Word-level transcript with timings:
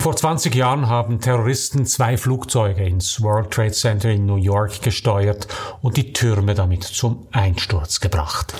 Vor 0.00 0.16
20 0.16 0.54
Jahren 0.54 0.88
haben 0.88 1.20
Terroristen 1.20 1.84
zwei 1.84 2.16
Flugzeuge 2.16 2.84
ins 2.84 3.20
World 3.20 3.50
Trade 3.50 3.72
Center 3.72 4.08
in 4.08 4.24
New 4.24 4.36
York 4.36 4.80
gesteuert 4.80 5.46
und 5.82 5.98
die 5.98 6.14
Türme 6.14 6.54
damit 6.54 6.84
zum 6.84 7.28
Einsturz 7.32 8.00
gebracht. 8.00 8.54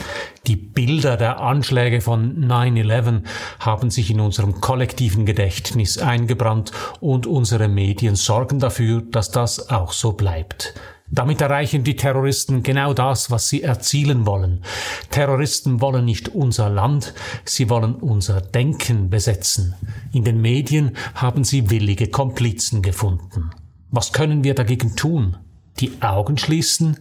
Die 0.47 0.57
Bilder 0.57 1.17
der 1.17 1.41
Anschläge 1.41 2.03
von 2.03 2.45
9-11 2.45 3.23
haben 3.59 3.91
sich 3.91 4.11
in 4.11 4.21
unserem 4.21 4.61
kollektiven 4.61 5.25
Gedächtnis 5.25 5.97
eingebrannt 5.97 6.73
und 7.01 7.27
unsere 7.27 7.69
Medien 7.69 8.17
sorgen 8.17 8.59
dafür, 8.59 9.01
dass 9.01 9.31
das 9.31 9.71
auch 9.71 9.93
so 9.93 10.13
bleibt. 10.13 10.75
Damit 11.13 11.41
erreichen 11.41 11.83
die 11.83 11.97
Terroristen 11.97 12.63
genau 12.63 12.95
das, 12.95 13.31
was 13.31 13.49
sie 13.49 13.63
erzielen 13.63 14.27
wollen. 14.27 14.63
Terroristen 15.11 15.81
wollen 15.81 16.05
nicht 16.05 16.29
unser 16.29 16.71
Land, 16.71 17.15
sie 17.45 17.69
wollen 17.69 17.95
unser 17.95 18.41
Denken 18.41 19.11
besetzen. 19.11 19.75
In 20.13 20.25
den 20.25 20.41
Medien 20.41 20.97
haben 21.15 21.43
sie 21.43 21.71
willige 21.71 22.09
Komplizen 22.09 22.81
gefunden. 22.81 23.51
Was 23.91 24.13
können 24.13 24.45
wir 24.45 24.55
dagegen 24.55 24.95
tun? 24.95 25.37
Die 25.81 26.01
Augen 26.01 26.39
schließen? 26.39 26.99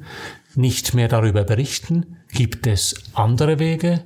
Nicht 0.55 0.95
mehr 0.95 1.07
darüber 1.07 1.43
berichten? 1.43 2.17
Gibt 2.31 2.65
es 2.65 2.95
andere 3.13 3.59
Wege? 3.59 4.05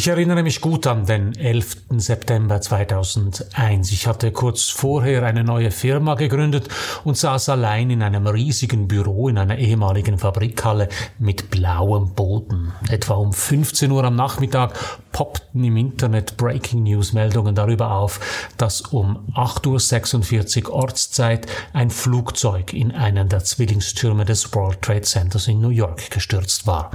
Ich 0.00 0.08
erinnere 0.08 0.42
mich 0.42 0.62
gut 0.62 0.86
an 0.86 1.04
den 1.04 1.36
11. 1.36 1.76
September 1.98 2.58
2001. 2.58 3.92
Ich 3.92 4.06
hatte 4.06 4.32
kurz 4.32 4.70
vorher 4.70 5.24
eine 5.24 5.44
neue 5.44 5.70
Firma 5.70 6.14
gegründet 6.14 6.70
und 7.04 7.18
saß 7.18 7.50
allein 7.50 7.90
in 7.90 8.02
einem 8.02 8.26
riesigen 8.26 8.88
Büro 8.88 9.28
in 9.28 9.36
einer 9.36 9.58
ehemaligen 9.58 10.16
Fabrikhalle 10.16 10.88
mit 11.18 11.50
blauem 11.50 12.14
Boden. 12.14 12.72
Etwa 12.88 13.16
um 13.16 13.34
15 13.34 13.90
Uhr 13.90 14.02
am 14.04 14.16
Nachmittag 14.16 14.72
poppten 15.12 15.64
im 15.64 15.76
Internet 15.76 16.36
Breaking 16.36 16.84
News 16.84 17.12
Meldungen 17.12 17.54
darüber 17.54 17.92
auf, 17.92 18.20
dass 18.56 18.80
um 18.80 19.18
8.46 19.34 20.68
Uhr 20.68 20.74
Ortszeit 20.74 21.46
ein 21.72 21.90
Flugzeug 21.90 22.72
in 22.72 22.92
einen 22.92 23.28
der 23.28 23.44
Zwillingstürme 23.44 24.24
des 24.24 24.54
World 24.54 24.82
Trade 24.82 25.02
Centers 25.02 25.48
in 25.48 25.60
New 25.60 25.70
York 25.70 26.10
gestürzt 26.10 26.66
war. 26.66 26.90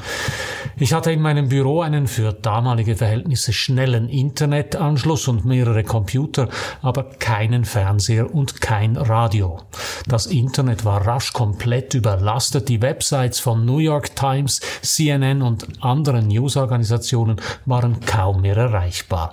Ich 0.77 0.93
hatte 0.93 1.11
in 1.11 1.21
meinem 1.21 1.49
Büro 1.49 1.81
einen 1.81 2.07
für 2.07 2.33
damalige 2.33 2.95
Verhältnisse 2.95 3.53
schnellen 3.53 4.09
Internetanschluss 4.09 5.27
und 5.27 5.45
mehrere 5.45 5.83
Computer, 5.83 6.49
aber 6.81 7.03
keinen 7.03 7.65
Fernseher 7.65 8.33
und 8.33 8.61
kein 8.61 8.97
Radio. 8.97 9.59
Das 10.07 10.25
Internet 10.25 10.85
war 10.85 11.05
rasch 11.05 11.33
komplett 11.33 11.93
überlastet, 11.93 12.69
die 12.69 12.81
Websites 12.81 13.39
von 13.39 13.65
New 13.65 13.79
York 13.79 14.15
Times, 14.15 14.61
CNN 14.81 15.41
und 15.41 15.67
anderen 15.83 16.27
Newsorganisationen 16.27 17.41
waren 17.65 17.99
kaum 18.05 18.41
mehr 18.41 18.57
erreichbar. 18.57 19.31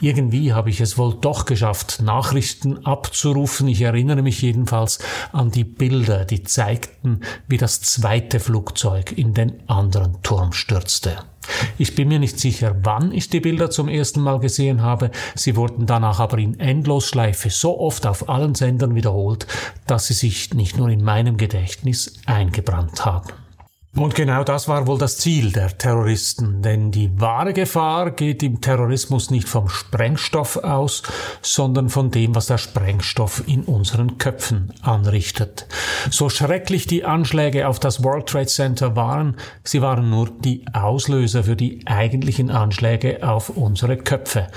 Irgendwie 0.00 0.52
habe 0.52 0.70
ich 0.70 0.80
es 0.80 0.98
wohl 0.98 1.14
doch 1.20 1.46
geschafft, 1.46 2.02
Nachrichten 2.02 2.84
abzurufen. 2.84 3.68
Ich 3.68 3.80
erinnere 3.80 4.22
mich 4.22 4.42
jedenfalls 4.42 4.98
an 5.32 5.50
die 5.50 5.64
Bilder, 5.64 6.24
die 6.24 6.42
zeigten, 6.42 7.20
wie 7.46 7.56
das 7.56 7.80
zweite 7.80 8.40
Flugzeug 8.40 9.16
in 9.16 9.34
den 9.34 9.68
anderen 9.68 10.20
Turm 10.22 10.52
stürzte. 10.52 11.18
Ich 11.78 11.94
bin 11.94 12.08
mir 12.08 12.18
nicht 12.18 12.40
sicher, 12.40 12.74
wann 12.82 13.12
ich 13.12 13.30
die 13.30 13.40
Bilder 13.40 13.70
zum 13.70 13.88
ersten 13.88 14.20
Mal 14.20 14.40
gesehen 14.40 14.82
habe. 14.82 15.10
Sie 15.34 15.56
wurden 15.56 15.86
danach 15.86 16.18
aber 16.18 16.38
in 16.38 16.58
Endlosschleife 16.58 17.50
so 17.50 17.78
oft 17.78 18.06
auf 18.06 18.28
allen 18.28 18.54
Sendern 18.54 18.94
wiederholt, 18.94 19.46
dass 19.86 20.06
sie 20.08 20.14
sich 20.14 20.54
nicht 20.54 20.76
nur 20.76 20.88
in 20.88 21.04
meinem 21.04 21.36
Gedächtnis 21.36 22.14
eingebrannt 22.26 23.04
haben. 23.04 23.43
Und 23.96 24.16
genau 24.16 24.42
das 24.42 24.66
war 24.66 24.88
wohl 24.88 24.98
das 24.98 25.18
Ziel 25.18 25.52
der 25.52 25.78
Terroristen, 25.78 26.62
denn 26.62 26.90
die 26.90 27.20
wahre 27.20 27.52
Gefahr 27.52 28.10
geht 28.10 28.42
im 28.42 28.60
Terrorismus 28.60 29.30
nicht 29.30 29.48
vom 29.48 29.68
Sprengstoff 29.68 30.56
aus, 30.56 31.04
sondern 31.42 31.88
von 31.88 32.10
dem, 32.10 32.34
was 32.34 32.46
der 32.46 32.58
Sprengstoff 32.58 33.44
in 33.46 33.62
unseren 33.62 34.18
Köpfen 34.18 34.72
anrichtet. 34.82 35.68
So 36.10 36.28
schrecklich 36.28 36.88
die 36.88 37.04
Anschläge 37.04 37.68
auf 37.68 37.78
das 37.78 38.02
World 38.02 38.26
Trade 38.26 38.46
Center 38.46 38.96
waren, 38.96 39.36
sie 39.62 39.80
waren 39.80 40.10
nur 40.10 40.28
die 40.28 40.64
Auslöser 40.72 41.44
für 41.44 41.56
die 41.56 41.86
eigentlichen 41.86 42.50
Anschläge 42.50 43.20
auf 43.22 43.50
unsere 43.50 43.96
Köpfe 43.96 44.48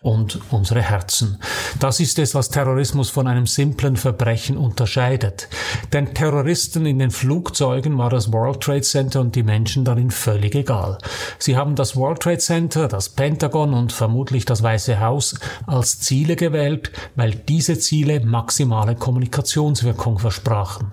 und 0.00 0.40
unsere 0.50 0.80
Herzen. 0.80 1.38
Das 1.80 1.98
ist 1.98 2.20
es, 2.20 2.34
was 2.34 2.50
Terrorismus 2.50 3.10
von 3.10 3.26
einem 3.26 3.46
simplen 3.46 3.96
Verbrechen 3.96 4.56
unterscheidet. 4.56 5.48
Den 5.92 6.14
Terroristen 6.14 6.86
in 6.86 7.00
den 7.00 7.10
Flugzeugen 7.10 7.98
war 7.98 8.08
das 8.08 8.32
World 8.32 8.60
Trade 8.60 8.82
Center 8.82 9.20
und 9.20 9.34
die 9.34 9.42
Menschen 9.42 9.84
darin 9.84 10.12
völlig 10.12 10.54
egal. 10.54 10.98
Sie 11.38 11.56
haben 11.56 11.74
das 11.74 11.96
World 11.96 12.20
Trade 12.20 12.38
Center, 12.38 12.86
das 12.86 13.08
Pentagon 13.08 13.74
und 13.74 13.92
vermutlich 13.92 14.44
das 14.44 14.62
Weiße 14.62 15.00
Haus 15.00 15.34
als 15.66 15.98
Ziele 15.98 16.36
gewählt, 16.36 16.92
weil 17.16 17.34
diese 17.34 17.76
Ziele 17.78 18.20
maximale 18.20 18.94
Kommunikationswirkung 18.94 20.20
versprachen. 20.20 20.90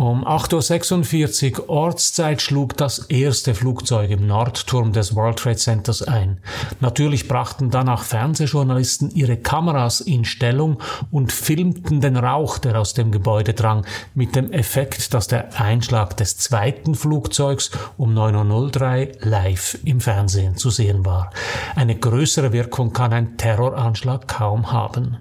Um 0.00 0.26
8.46 0.26 1.58
Uhr 1.58 1.68
Ortszeit 1.68 2.40
schlug 2.40 2.74
das 2.74 3.00
erste 3.10 3.54
Flugzeug 3.54 4.08
im 4.08 4.26
Nordturm 4.26 4.94
des 4.94 5.14
World 5.14 5.40
Trade 5.40 5.56
Centers 5.58 6.00
ein. 6.00 6.38
Natürlich 6.80 7.28
brachten 7.28 7.68
danach 7.68 8.04
Fernsehjournalisten 8.04 9.10
ihre 9.10 9.36
Kameras 9.36 10.00
in 10.00 10.24
Stellung 10.24 10.78
und 11.10 11.32
filmten 11.32 12.00
den 12.00 12.16
Rauch, 12.16 12.56
der 12.56 12.80
aus 12.80 12.94
dem 12.94 13.12
Gebäude 13.12 13.52
drang, 13.52 13.84
mit 14.14 14.36
dem 14.36 14.50
Effekt, 14.52 15.12
dass 15.12 15.28
der 15.28 15.60
Einschlag 15.60 16.16
des 16.16 16.38
zweiten 16.38 16.94
Flugzeugs 16.94 17.70
um 17.98 18.16
9.03 18.16 19.06
Uhr 19.06 19.28
live 19.28 19.76
im 19.84 20.00
Fernsehen 20.00 20.56
zu 20.56 20.70
sehen 20.70 21.04
war. 21.04 21.30
Eine 21.76 21.94
größere 21.94 22.54
Wirkung 22.54 22.94
kann 22.94 23.12
ein 23.12 23.36
Terroranschlag 23.36 24.26
kaum 24.26 24.72
haben. 24.72 25.18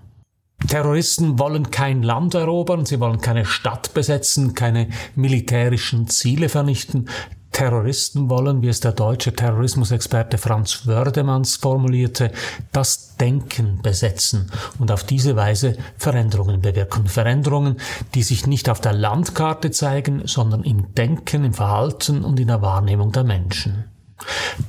Terroristen 0.67 1.39
wollen 1.39 1.71
kein 1.71 2.03
Land 2.03 2.33
erobern, 2.35 2.85
sie 2.85 2.99
wollen 2.99 3.21
keine 3.21 3.45
Stadt 3.45 3.93
besetzen, 3.93 4.53
keine 4.53 4.89
militärischen 5.15 6.07
Ziele 6.07 6.49
vernichten. 6.49 7.09
Terroristen 7.51 8.29
wollen, 8.29 8.61
wie 8.61 8.67
es 8.67 8.79
der 8.79 8.91
deutsche 8.91 9.33
Terrorismusexperte 9.33 10.37
Franz 10.37 10.85
Wördemanns 10.85 11.57
formulierte, 11.57 12.31
das 12.71 13.17
Denken 13.17 13.81
besetzen 13.81 14.51
und 14.77 14.91
auf 14.91 15.03
diese 15.03 15.35
Weise 15.35 15.75
Veränderungen 15.97 16.61
bewirken. 16.61 17.07
Veränderungen, 17.07 17.77
die 18.13 18.23
sich 18.23 18.45
nicht 18.45 18.69
auf 18.69 18.79
der 18.79 18.93
Landkarte 18.93 19.71
zeigen, 19.71 20.21
sondern 20.25 20.63
im 20.63 20.93
Denken, 20.93 21.43
im 21.43 21.53
Verhalten 21.53 22.23
und 22.23 22.39
in 22.39 22.47
der 22.47 22.61
Wahrnehmung 22.61 23.11
der 23.11 23.23
Menschen. 23.23 23.85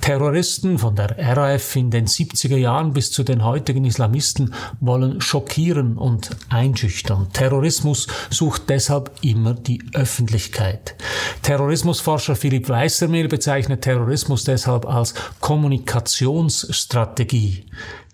Terroristen 0.01 0.79
von 0.79 0.97
der 0.97 1.17
RAF 1.19 1.77
in 1.77 1.91
den 1.91 2.07
70er 2.07 2.57
Jahren 2.57 2.93
bis 2.93 3.13
zu 3.13 3.25
den 3.25 3.45
heutigen 3.45 3.85
Islamisten 3.85 4.55
wollen 4.81 5.21
schockieren 5.21 5.99
und 5.99 6.31
einschüchtern. 6.49 7.29
Terrorismus 7.33 8.07
sucht 8.31 8.69
deshalb 8.69 9.13
immer 9.23 9.55
die 9.55 9.83
Öffentlichkeit. 9.95 10.95
Terrorismusforscher 11.43 12.37
Philipp 12.37 12.69
Weißermehl 12.69 13.27
bezeichnet 13.29 13.83
Terrorismus 13.83 14.45
deshalb 14.45 14.87
als 14.87 15.15
Kommunikationsstrategie. 15.41 17.67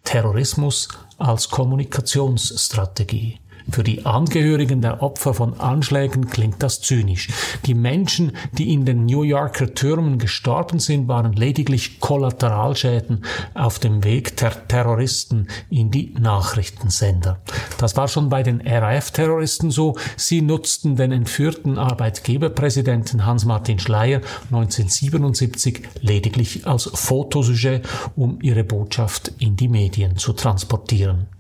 Terrorismus 0.04 0.88
als 1.18 1.48
Kommunikationsstrategie. 1.48 3.40
Für 3.70 3.82
die 3.82 4.06
Angehörigen 4.06 4.80
der 4.80 5.02
Opfer 5.02 5.34
von 5.34 5.58
Anschlägen 5.58 6.28
klingt 6.28 6.62
das 6.62 6.80
zynisch. 6.80 7.28
Die 7.66 7.74
Menschen, 7.74 8.32
die 8.52 8.72
in 8.72 8.84
den 8.84 9.06
New 9.06 9.22
Yorker 9.22 9.74
Türmen 9.74 10.18
gestorben 10.18 10.78
sind, 10.78 11.08
waren 11.08 11.32
lediglich 11.32 11.98
Kollateralschäden 12.00 13.24
auf 13.54 13.78
dem 13.78 14.04
Weg 14.04 14.36
der 14.36 14.68
Terroristen 14.68 15.48
in 15.68 15.90
die 15.90 16.14
Nachrichtensender. 16.18 17.40
Das 17.78 17.96
war 17.96 18.08
schon 18.08 18.28
bei 18.28 18.42
den 18.42 18.60
RAF-Terroristen 18.60 19.70
so. 19.70 19.96
Sie 20.16 20.42
nutzten 20.42 20.96
den 20.96 21.10
entführten 21.12 21.76
Arbeitgeberpräsidenten 21.76 23.26
Hans-Martin 23.26 23.78
Schleyer 23.78 24.20
1977 24.50 25.82
lediglich 26.00 26.66
als 26.66 26.84
Fotosujet, 26.94 27.86
um 28.14 28.38
ihre 28.40 28.64
Botschaft 28.64 29.32
in 29.38 29.56
die 29.56 29.68
Medien 29.68 30.16
zu 30.16 30.32
transportieren. 30.32 31.35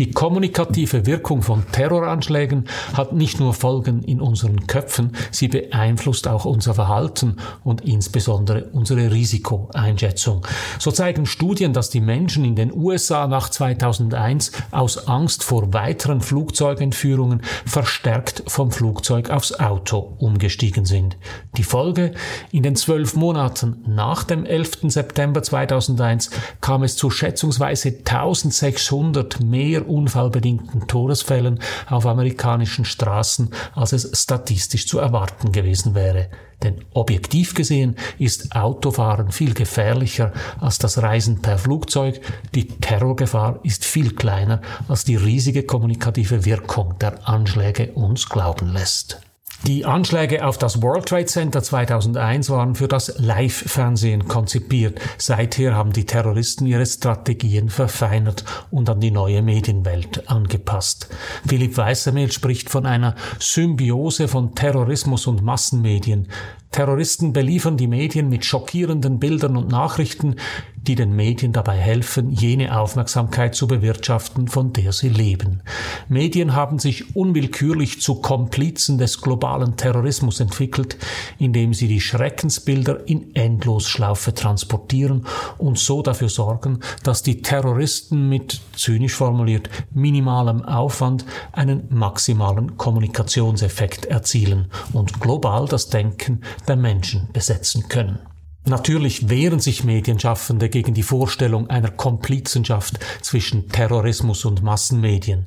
Die 0.00 0.10
kommunikative 0.10 1.06
Wirkung 1.06 1.42
von 1.42 1.70
Terroranschlägen 1.70 2.64
hat 2.94 3.12
nicht 3.12 3.38
nur 3.38 3.54
Folgen 3.54 4.02
in 4.02 4.20
unseren 4.20 4.66
Köpfen, 4.66 5.12
sie 5.30 5.46
beeinflusst 5.46 6.26
auch 6.26 6.44
unser 6.44 6.74
Verhalten 6.74 7.36
und 7.62 7.82
insbesondere 7.82 8.64
unsere 8.72 9.12
Risikoeinschätzung. 9.12 10.44
So 10.80 10.90
zeigen 10.90 11.26
Studien, 11.26 11.72
dass 11.72 11.90
die 11.90 12.00
Menschen 12.00 12.44
in 12.44 12.56
den 12.56 12.72
USA 12.74 13.28
nach 13.28 13.48
2001 13.50 14.50
aus 14.72 15.06
Angst 15.06 15.44
vor 15.44 15.72
weiteren 15.72 16.20
Flugzeugentführungen 16.20 17.42
verstärkt 17.64 18.42
vom 18.48 18.72
Flugzeug 18.72 19.30
aufs 19.30 19.52
Auto 19.60 20.16
umgestiegen 20.18 20.86
sind. 20.86 21.16
Die 21.56 21.62
Folge? 21.62 22.14
In 22.50 22.64
den 22.64 22.74
zwölf 22.74 23.14
Monaten 23.14 23.84
nach 23.86 24.24
dem 24.24 24.44
11. 24.44 24.90
September 24.90 25.40
2001 25.40 26.30
kam 26.60 26.82
es 26.82 26.96
zu 26.96 27.10
schätzungsweise 27.10 27.90
1600 27.90 29.33
mehr 29.40 29.88
unfallbedingten 29.88 30.86
Todesfällen 30.86 31.60
auf 31.88 32.06
amerikanischen 32.06 32.84
Straßen, 32.84 33.50
als 33.74 33.92
es 33.92 34.10
statistisch 34.20 34.86
zu 34.86 34.98
erwarten 34.98 35.52
gewesen 35.52 35.94
wäre. 35.94 36.28
Denn 36.62 36.84
objektiv 36.94 37.54
gesehen 37.54 37.96
ist 38.18 38.56
Autofahren 38.56 39.30
viel 39.30 39.54
gefährlicher 39.54 40.32
als 40.60 40.78
das 40.78 41.02
Reisen 41.02 41.42
per 41.42 41.58
Flugzeug. 41.58 42.20
Die 42.54 42.68
Terrorgefahr 42.68 43.60
ist 43.62 43.84
viel 43.84 44.14
kleiner, 44.14 44.62
als 44.88 45.04
die 45.04 45.16
riesige 45.16 45.64
kommunikative 45.64 46.44
Wirkung 46.44 46.98
der 47.00 47.28
Anschläge 47.28 47.92
uns 47.92 48.28
glauben 48.28 48.72
lässt. 48.72 49.20
Die 49.66 49.86
Anschläge 49.86 50.44
auf 50.44 50.58
das 50.58 50.82
World 50.82 51.06
Trade 51.06 51.24
Center 51.24 51.62
2001 51.62 52.50
waren 52.50 52.74
für 52.74 52.86
das 52.86 53.14
Live-Fernsehen 53.18 54.28
konzipiert. 54.28 55.00
Seither 55.16 55.74
haben 55.74 55.94
die 55.94 56.04
Terroristen 56.04 56.66
ihre 56.66 56.84
Strategien 56.84 57.70
verfeinert 57.70 58.44
und 58.70 58.90
an 58.90 59.00
die 59.00 59.10
neue 59.10 59.40
Medienwelt 59.40 60.28
angepasst. 60.28 61.08
Philipp 61.46 61.78
Weißermehl 61.78 62.30
spricht 62.30 62.68
von 62.68 62.84
einer 62.84 63.14
Symbiose 63.38 64.28
von 64.28 64.54
Terrorismus 64.54 65.26
und 65.26 65.42
Massenmedien. 65.42 66.28
Terroristen 66.74 67.32
beliefern 67.32 67.76
die 67.76 67.86
Medien 67.86 68.28
mit 68.28 68.44
schockierenden 68.44 69.20
Bildern 69.20 69.56
und 69.56 69.68
Nachrichten, 69.68 70.34
die 70.74 70.96
den 70.96 71.14
Medien 71.14 71.52
dabei 71.52 71.76
helfen, 71.76 72.32
jene 72.32 72.76
Aufmerksamkeit 72.76 73.54
zu 73.54 73.68
bewirtschaften, 73.68 74.48
von 74.48 74.72
der 74.72 74.92
sie 74.92 75.08
leben. 75.08 75.62
Medien 76.08 76.56
haben 76.56 76.80
sich 76.80 77.14
unwillkürlich 77.14 78.00
zu 78.02 78.16
Komplizen 78.16 78.98
des 78.98 79.20
globalen 79.20 79.76
Terrorismus 79.76 80.40
entwickelt, 80.40 80.98
indem 81.38 81.74
sie 81.74 81.86
die 81.86 82.00
Schreckensbilder 82.00 83.08
in 83.08 83.36
Endlosschlaufe 83.36 84.34
transportieren 84.34 85.26
und 85.58 85.78
so 85.78 86.02
dafür 86.02 86.28
sorgen, 86.28 86.80
dass 87.04 87.22
die 87.22 87.40
Terroristen 87.40 88.28
mit, 88.28 88.60
zynisch 88.74 89.14
formuliert, 89.14 89.70
minimalem 89.92 90.64
Aufwand 90.64 91.24
einen 91.52 91.84
maximalen 91.90 92.76
Kommunikationseffekt 92.76 94.06
erzielen 94.06 94.66
und 94.92 95.20
global 95.20 95.66
das 95.68 95.88
Denken 95.88 96.40
der 96.66 96.76
Menschen 96.76 97.28
besetzen 97.32 97.88
können. 97.88 98.18
Natürlich 98.66 99.28
wehren 99.28 99.60
sich 99.60 99.84
Medienschaffende 99.84 100.70
gegen 100.70 100.94
die 100.94 101.02
Vorstellung 101.02 101.68
einer 101.68 101.90
Komplizenschaft 101.90 102.98
zwischen 103.20 103.68
Terrorismus 103.68 104.46
und 104.46 104.62
Massenmedien. 104.62 105.44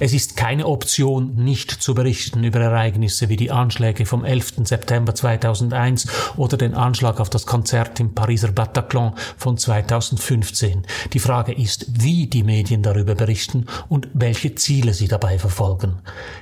Es 0.00 0.12
ist 0.12 0.36
keine 0.36 0.66
Option, 0.66 1.34
nicht 1.34 1.70
zu 1.70 1.94
berichten 1.94 2.44
über 2.44 2.60
Ereignisse 2.60 3.30
wie 3.30 3.36
die 3.36 3.50
Anschläge 3.50 4.04
vom 4.04 4.22
11. 4.22 4.64
September 4.64 5.14
2001 5.14 6.08
oder 6.36 6.58
den 6.58 6.74
Anschlag 6.74 7.20
auf 7.20 7.30
das 7.30 7.46
Konzert 7.46 8.00
im 8.00 8.12
Pariser 8.12 8.52
Bataclan 8.52 9.14
von 9.38 9.56
2015. 9.56 10.82
Die 11.14 11.20
Frage 11.20 11.52
ist, 11.52 11.86
wie 12.02 12.26
die 12.26 12.42
Medien 12.42 12.82
darüber 12.82 13.14
berichten 13.14 13.64
und 13.88 14.08
welche 14.12 14.56
Ziele 14.56 14.92
sie 14.92 15.08
dabei 15.08 15.38
verfolgen. 15.38 16.00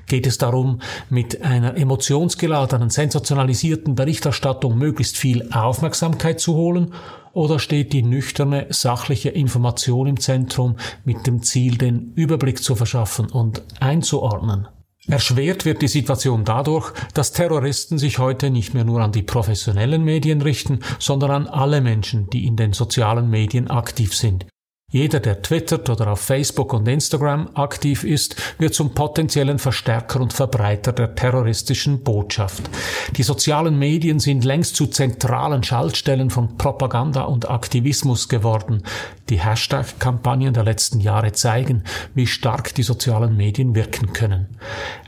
Geht 0.09 0.27
es 0.27 0.39
darum, 0.39 0.81
mit 1.09 1.43
einer 1.43 1.77
emotionsgeladenen, 1.77 2.91
sensationalisierten 2.91 3.95
Berichterstattung 3.95 4.77
möglichst 4.77 5.17
viel 5.17 5.49
Aufmerksamkeit 5.53 6.16
Aufmerksamkeit 6.17 6.41
zu 6.41 6.55
holen 6.55 6.95
oder 7.33 7.59
steht 7.59 7.93
die 7.93 8.03
nüchterne, 8.03 8.67
sachliche 8.71 9.29
Information 9.29 10.07
im 10.07 10.19
Zentrum 10.19 10.77
mit 11.05 11.27
dem 11.27 11.43
Ziel, 11.43 11.77
den 11.77 12.13
Überblick 12.15 12.63
zu 12.63 12.75
verschaffen 12.75 13.27
und 13.27 13.63
einzuordnen? 13.81 14.69
Erschwert 15.09 15.65
wird 15.65 15.83
die 15.83 15.89
Situation 15.89 16.45
dadurch, 16.45 16.93
dass 17.15 17.33
Terroristen 17.33 17.99
sich 17.99 18.19
heute 18.19 18.51
nicht 18.51 18.75
mehr 18.75 18.85
nur 18.85 19.03
an 19.03 19.13
die 19.13 19.23
professionellen 19.23 20.03
Medien 20.03 20.41
richten, 20.41 20.81
sondern 20.99 21.31
an 21.31 21.47
alle 21.47 21.81
Menschen, 21.81 22.29
die 22.31 22.47
in 22.47 22.57
den 22.57 22.73
sozialen 22.73 23.31
Medien 23.31 23.71
aktiv 23.71 24.17
sind. 24.17 24.47
Jeder, 24.93 25.19
der 25.19 25.43
twittert 25.43 25.91
oder 25.91 26.13
auf 26.13 26.21
Facebook 26.21 26.73
und 26.73 26.87
Instagram 26.87 27.51
aktiv 27.55 28.05
ist, 28.05 28.37
wird 28.59 28.73
zum 28.73 28.95
potenziellen 28.95 29.59
Verstärker 29.59 30.21
und 30.21 30.33
Verbreiter 30.33 30.93
der 30.93 31.17
terroristischen 31.17 32.05
Botschaft. 32.05 32.71
Die 33.17 33.25
sozialen 33.25 33.81
Medien 33.81 34.21
sind 34.21 34.45
längst 34.45 34.77
zu 34.77 34.87
zentralen 34.87 35.65
Schaltstellen 35.65 36.31
von 36.31 36.57
Propaganda 36.57 37.23
und 37.23 37.51
Aktivismus 37.51 38.29
geworden. 38.29 38.85
Die 39.29 39.41
Hashtag-Kampagnen 39.41 40.55
der 40.55 40.63
letzten 40.63 41.01
Jahre 41.01 41.33
zeigen, 41.33 41.83
wie 42.15 42.29
stark 42.29 42.73
die 42.77 42.85
sozialen 42.85 43.37
Medien 43.37 43.75
wirken 43.75 44.13
können. 44.13 44.57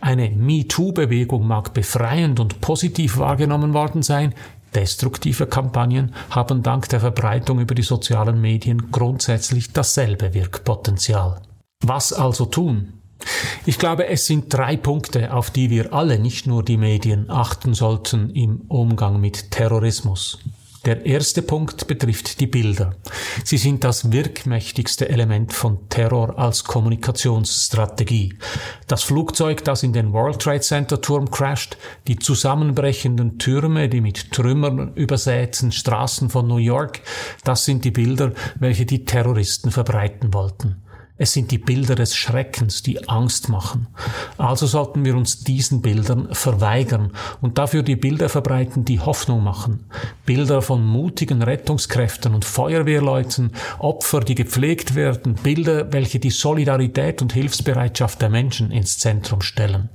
Eine 0.01 0.29
MeToo-Bewegung 0.31 1.47
mag 1.47 1.73
befreiend 1.73 2.41
und 2.41 2.61
positiv 2.61 3.19
wahrgenommen 3.19 3.75
worden 3.75 4.03
sein, 4.03 4.35
Destruktive 4.75 5.47
Kampagnen 5.47 6.15
haben 6.31 6.63
dank 6.63 6.89
der 6.89 7.01
Verbreitung 7.01 7.61
über 7.61 7.75
die 7.75 7.83
sozialen 7.83 8.41
Medien 8.41 8.91
grundsätzlich 8.91 9.73
dasselbe 9.73 10.35
Wirkpotenzial. 10.35 11.41
Was 11.85 12.13
also 12.13 12.47
tun? 12.47 12.95
Ich 13.67 13.79
glaube, 13.79 14.07
es 14.07 14.27
sind 14.27 14.53
drei 14.53 14.77
Punkte, 14.77 15.35
auf 15.35 15.51
die 15.51 15.71
wir 15.71 15.93
alle, 15.93 16.19
nicht 16.19 16.47
nur 16.47 16.63
die 16.63 16.77
Medien, 16.77 17.31
achten 17.31 17.75
sollten 17.75 18.31
im 18.31 18.63
Umgang 18.69 19.21
mit 19.21 19.51
Terrorismus. 19.51 20.39
Der 20.89 21.05
erste 21.05 21.43
Punkt 21.43 21.87
betrifft 21.87 22.41
die 22.41 22.47
Bilder. 22.47 22.95
Sie 23.45 23.59
sind 23.59 23.85
das 23.85 24.11
wirkmächtigste 24.11 25.11
Element 25.11 25.53
von 25.53 25.87
Terror 25.91 26.39
als 26.39 26.65
Kommunikationsstrategie. 26.65 28.39
Das 28.87 29.03
Flugzeug, 29.03 29.63
das 29.65 29.83
in 29.83 29.93
den 29.93 30.15
World 30.15 30.41
Trade 30.41 30.61
Center 30.61 30.99
Turm 30.99 31.31
crasht, 31.31 31.77
die 32.07 32.19
zusammenbrechenden 32.19 33.39
Türme, 33.39 33.91
die 33.91 34.01
mit 34.01 34.33
Trümmern 34.33 34.95
übersäten 34.95 35.73
Straßen 35.73 36.31
von 36.31 36.49
New 36.49 36.57
York, 36.57 37.03
das 37.45 37.67
sind 37.67 37.85
die 37.85 37.91
Bilder, 37.91 38.33
welche 38.59 38.87
die 38.87 39.05
Terroristen 39.05 39.71
verbreiten 39.71 40.33
wollten. 40.33 40.88
Es 41.21 41.33
sind 41.33 41.51
die 41.51 41.59
Bilder 41.59 41.97
des 41.97 42.15
Schreckens, 42.15 42.85
die 42.85 43.09
Angst 43.09 43.49
machen. 43.49 43.89
Also 44.37 44.67
sollten 44.67 45.05
wir 45.05 45.17
uns 45.17 45.41
diesen 45.41 45.83
Bildern 45.83 46.29
verweigern 46.33 47.11
und 47.41 47.59
dafür 47.59 47.83
die 47.83 47.97
Bilder 47.97 48.29
verbreiten, 48.29 48.85
die 48.85 49.01
Hoffnung 49.01 49.43
machen. 49.43 49.85
Bilder 50.25 50.63
von 50.63 50.87
mutigen 50.87 51.43
Rettungskräften 51.43 52.35
und 52.35 52.45
Feuerwehrleuten, 52.45 53.51
Opfer, 53.81 54.21
die 54.21 54.37
gepflegt 54.37 54.95
werden, 54.95 55.35
Bilder, 55.35 55.93
welche 55.93 56.21
die 56.21 56.31
Solidarität 56.31 57.21
und 57.21 57.33
Hilfsbereitschaft 57.33 58.23
der 58.23 58.31
Menschen 58.31 58.71
ins 58.71 58.99
Zentrum 58.99 59.41
stellen. 59.41 59.89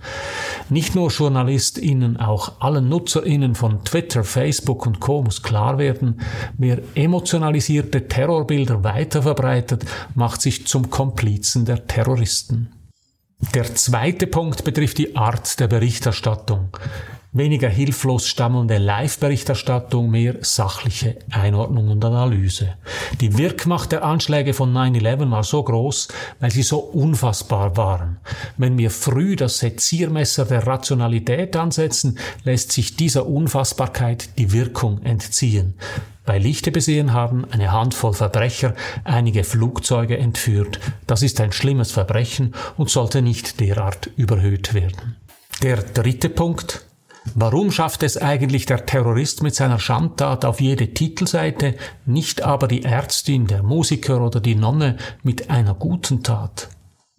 Nicht 0.70 0.94
nur 0.94 1.10
JournalistInnen, 1.10 2.18
auch 2.18 2.60
allen 2.60 2.90
NutzerInnen 2.90 3.56
von 3.56 3.86
Twitter, 3.86 4.26
Facebook 4.26 4.86
und 4.86 5.00
Co. 5.00 5.22
muss 5.22 5.42
klar 5.42 5.78
werden, 5.78 6.20
wer 6.58 6.80
emotionalisierte 6.96 8.10
Terrorbilder 8.10 8.84
weiterverbreitet, 8.84 9.86
macht 10.16 10.42
sich 10.42 10.68
zum 10.68 10.90
Komplizen 11.14 11.64
der 11.66 11.86
Terroristen. 11.86 12.70
Der 13.54 13.76
zweite 13.76 14.26
Punkt 14.26 14.64
betrifft 14.64 14.98
die 14.98 15.16
Art 15.16 15.60
der 15.60 15.68
Berichterstattung. 15.68 16.76
Weniger 17.32 17.70
hilflos 17.70 18.28
stammelnde 18.28 18.80
Live-Berichterstattung, 18.80 20.10
mehr 20.10 20.38
sachliche 20.42 21.20
Einordnung 21.30 21.90
und 21.90 22.04
Analyse. 22.04 22.74
Die 23.22 23.38
Wirkmacht 23.38 23.92
der 23.92 24.04
Anschläge 24.04 24.56
von 24.56 24.74
9-11 24.74 25.30
war 25.30 25.44
so 25.44 25.62
groß, 25.62 26.08
weil 26.40 26.50
sie 26.50 26.64
so 26.64 26.80
unfassbar 26.80 27.78
waren. 27.78 28.18
Wenn 28.58 28.80
wir 28.80 28.90
früh 28.90 29.36
das 29.36 29.60
Seziermesser 29.60 30.46
der 30.46 30.66
Rationalität 30.66 31.56
ansetzen, 31.56 32.18
lässt 32.44 32.72
sich 32.72 32.96
dieser 32.96 33.28
Unfassbarkeit 33.28 34.40
die 34.40 34.52
Wirkung 34.52 35.04
entziehen. 35.04 35.76
Bei 36.26 36.38
Lichte 36.38 36.72
besehen 36.72 37.14
haben 37.14 37.46
eine 37.52 37.72
Handvoll 37.72 38.14
Verbrecher 38.14 38.76
einige 39.04 39.44
Flugzeuge 39.44 40.18
entführt. 40.18 40.80
Das 41.06 41.22
ist 41.22 41.42
ein 41.42 41.52
schlimmes 41.52 41.92
Verbrechen 41.92 42.54
und 42.78 42.90
sollte 42.90 43.22
nicht 43.22 43.60
derart 43.60 44.10
überhöht 44.16 44.74
werden. 44.74 45.18
Der 45.62 45.78
dritte 45.78 46.30
Punkt, 46.30 46.86
Warum 47.36 47.72
schafft 47.72 48.04
es 48.04 48.18
eigentlich 48.18 48.66
der 48.66 48.86
Terrorist 48.86 49.44
mit 49.44 49.56
seiner 49.56 49.80
Schandtat 49.80 50.44
auf 50.44 50.60
jede 50.60 50.94
Titelseite, 50.94 51.76
nicht 52.06 52.42
aber 52.42 52.68
die 52.68 52.84
Ärztin, 52.84 53.48
der 53.48 53.64
Musiker 53.64 54.22
oder 54.22 54.42
die 54.42 54.56
Nonne 54.56 54.98
mit 55.24 55.50
einer 55.50 55.74
guten 55.74 56.22
Tat? 56.22 56.68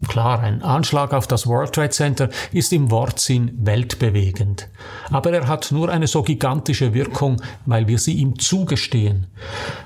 Klar, 0.09 0.41
ein 0.41 0.63
Anschlag 0.63 1.13
auf 1.13 1.27
das 1.27 1.47
World 1.47 1.73
Trade 1.73 1.91
Center 1.91 2.29
ist 2.53 2.73
im 2.73 2.91
Wortsinn 2.91 3.53
weltbewegend. 3.63 4.69
Aber 5.11 5.33
er 5.33 5.49
hat 5.49 5.73
nur 5.73 5.89
eine 5.89 6.07
so 6.07 6.23
gigantische 6.23 6.95
Wirkung, 6.95 7.41
weil 7.67 7.89
wir 7.89 7.99
sie 7.99 8.15
ihm 8.15 8.39
zugestehen. 8.39 9.27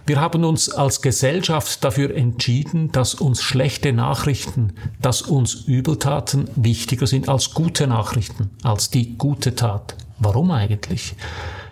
Wir 0.06 0.20
haben 0.20 0.44
uns 0.44 0.70
als 0.70 1.02
Gesellschaft 1.02 1.82
dafür 1.84 2.14
entschieden, 2.14 2.92
dass 2.92 3.14
uns 3.14 3.42
schlechte 3.42 3.92
Nachrichten, 3.92 4.74
dass 5.00 5.22
uns 5.22 5.54
Übeltaten 5.54 6.48
wichtiger 6.56 7.06
sind 7.06 7.28
als 7.28 7.54
gute 7.54 7.86
Nachrichten, 7.86 8.50
als 8.62 8.90
die 8.90 9.16
gute 9.16 9.54
Tat. 9.54 9.94
Warum 10.18 10.50
eigentlich? 10.50 11.14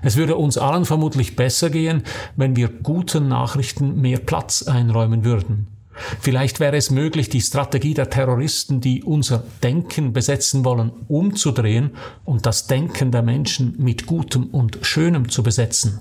Es 0.02 0.16
würde 0.16 0.36
uns 0.36 0.56
allen 0.56 0.84
vermutlich 0.84 1.36
besser 1.36 1.68
gehen, 1.68 2.04
wenn 2.36 2.54
wir 2.54 2.68
guten 2.68 3.28
Nachrichten 3.28 4.00
mehr 4.00 4.18
Platz 4.18 4.62
einräumen 4.62 5.24
würden. 5.24 5.75
Vielleicht 6.20 6.60
wäre 6.60 6.76
es 6.76 6.90
möglich, 6.90 7.28
die 7.28 7.40
Strategie 7.40 7.94
der 7.94 8.10
Terroristen, 8.10 8.80
die 8.80 9.02
unser 9.02 9.42
Denken 9.62 10.12
besetzen 10.12 10.64
wollen, 10.64 10.92
umzudrehen 11.08 11.92
und 12.24 12.46
das 12.46 12.66
Denken 12.66 13.10
der 13.10 13.22
Menschen 13.22 13.74
mit 13.78 14.06
Gutem 14.06 14.46
und 14.46 14.78
Schönem 14.82 15.28
zu 15.28 15.42
besetzen, 15.42 16.00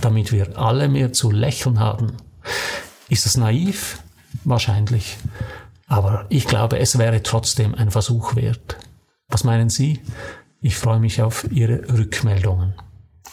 damit 0.00 0.32
wir 0.32 0.58
alle 0.58 0.88
mehr 0.88 1.12
zu 1.12 1.30
lächeln 1.30 1.78
haben. 1.78 2.12
Ist 3.08 3.26
das 3.26 3.36
naiv? 3.36 4.02
Wahrscheinlich. 4.44 5.16
Aber 5.86 6.26
ich 6.28 6.46
glaube, 6.46 6.78
es 6.78 6.98
wäre 6.98 7.22
trotzdem 7.22 7.74
ein 7.74 7.90
Versuch 7.90 8.34
wert. 8.34 8.78
Was 9.28 9.44
meinen 9.44 9.68
Sie? 9.68 10.00
Ich 10.60 10.76
freue 10.76 11.00
mich 11.00 11.22
auf 11.22 11.46
Ihre 11.50 11.82
Rückmeldungen. 11.92 12.74